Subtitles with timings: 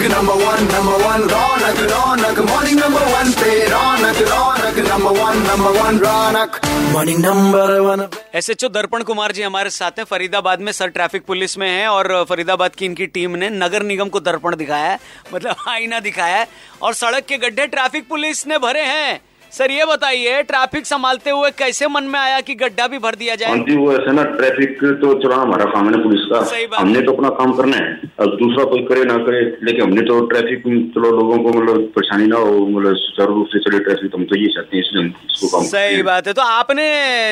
[0.00, 5.38] Raunaq number one number one Raunaq Raunaq morning number one पे Raunaq Raunaq number one
[5.38, 6.60] number one Raunaq
[6.92, 11.58] morning S H O Darpan Kumar ji हमारे साथ हैं। फरीदाबाद में sir traffic police
[11.58, 14.98] में हैं और फरीदाबाद की इनकी टीम ने नगर निगम को दर्पण दिखाया है।
[15.34, 16.46] मतलब आईना दिखाया है।
[16.82, 19.20] और सड़क के गड्ढे ट्रैफ़िक पुलिस ने भरे हैं।
[19.52, 23.32] सर ये बताइए ट्रैफ़िक संभालते हुए कैसे मन में आया कि गड्ढा भी भर दिया
[23.32, 26.42] हाँ जाए जी वो ऐसा ना ट्रैफ़िक तो चला हमारा काम है ना पुलिस का।
[26.50, 29.82] सही बात। हमने तो अपना काम करना है। अब दूसरा कोई करे ना करे लेकिन
[29.82, 30.62] हमने तो ट्रैफ़िक
[30.94, 34.38] चलो लोगों को मतलब परेशानी ना हो मतलब सुचारू रूप से चले ट्रैफ़िक हम तो
[34.38, 36.86] ये चाहते हैं इसलिए हम इसको काम सही बात है। तो आपने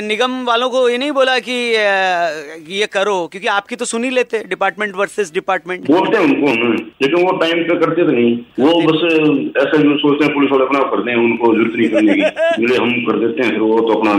[0.08, 1.58] निगम वालों को ये नहीं बोला कि
[2.74, 3.16] ये करो?
[3.32, 6.72] क्योंकि आपकी तो सुन ही लेते डिपार्टमेंट वर्सेस डिपार्टमेंट बोलते हैं उनको
[7.02, 9.00] लेकिन वो टाइम पे करते तो नहीं। वो बस
[9.58, 13.18] ऐसा सोचते हैं पुलिस वाले अपना करते हैं उनको ज़रूरत नहीं करने। इसलिए हम कर
[13.18, 14.12] देते हैं फिर वो तो अपना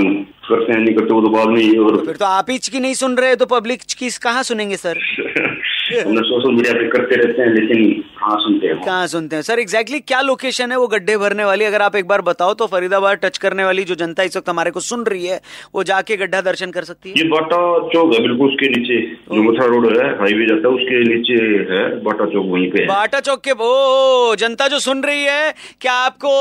[0.49, 2.93] करते हैं नहीं करते वो तो बाद में और फिर तो आप ही की नहीं
[2.95, 4.99] सुन रहे तो पब्लिक की कहाँ सुनेंगे सर
[5.97, 9.43] हमने सोशल मीडिया पे करते रहते हैं लेकिन कहाँ सुनते हैं कहाँ सुनते हैं?
[9.43, 11.65] सर एग्जैक्टली क्या लोकेशन है वो गड्ढे भरने वाली?
[11.65, 14.71] अगर आप एक बार बताओ तो फरीदाबाद टच करने वाली जो जनता इस वक्त हमारे
[14.71, 15.39] को सुन रही है
[15.75, 17.15] वो जाके गड्ढा दर्शन कर सकती है?
[17.17, 17.57] ये बाटा
[17.93, 18.99] चौक है बिल्कुल उसके नीचे
[19.35, 21.41] जो मथुरा रोड है हाईवे जाता है उसके नीचे
[21.73, 25.93] है बाटा चौक वहीं पे बाटा चौक के वो जनता जो सुन रही है क्या
[26.05, 26.31] आपको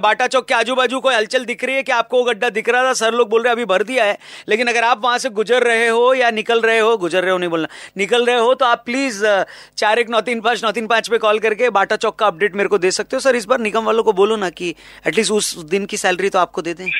[0.00, 2.68] बाटा चौक के आजू बाजू कोई हलचल दिख रही है कि आपको वो गड्ढा दिख
[2.68, 2.92] रहा था?
[2.94, 4.18] सर लोग बोल रहे अभी भर दिया है।
[4.48, 7.38] लेकिन अगर आप वहाँ से गुजर रहे हो या निकल रहे हो गुजर रहे हो
[7.38, 9.24] नहीं बोलना निकल रहे हो तो आप प्लीज़
[9.76, 12.56] चार एक नौ तीन पाँच नौ तीन पाँच पे कॉल करके बाटा चौक का अपडेट
[12.56, 14.74] मेरे को दे सकते हो। सर इस बार निगम वालों को बोलो ना कि
[15.06, 16.86] एटलीस्ट उस दिन की सैलरी तो आपको दे दें।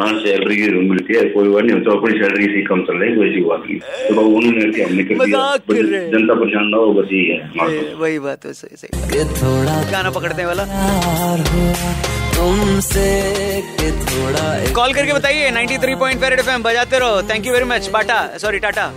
[0.00, 3.14] हाँ सैलरी मिलती है कोई बात नहीं हम तो अपनी सैलरी से कम चल रही
[3.16, 3.78] कोई ऐसी बात नहीं।
[4.14, 5.16] तो उन्होंने हमने कर दिया?
[5.24, 8.76] मज़ाक कर रहे हैं। जनता परेशान ना हो बस यही है वही बात है सही
[8.76, 10.64] सही। थोड़ा गाना पकड़ने वाला।
[12.34, 13.08] तुमसे
[14.06, 18.90] थोड़ा कॉल करके बताइए 93.5 एफएम बजाते रहो। Thank you very much Bata sorry Tata.